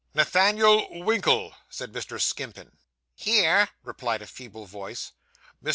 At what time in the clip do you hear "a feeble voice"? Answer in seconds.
4.23-5.11